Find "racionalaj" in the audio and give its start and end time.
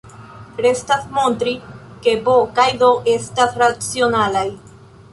3.67-4.49